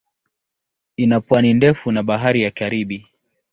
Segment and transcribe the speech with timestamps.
[0.95, 3.07] Ina pwani ndefu na Bahari ya Karibi.